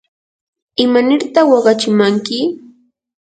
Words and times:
¿imanirta 0.83 1.39
waqachimanki? 1.49 2.37